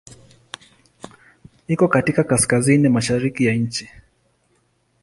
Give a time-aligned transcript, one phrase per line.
[1.67, 3.89] Iko katika kaskazini-mashariki ya nchi.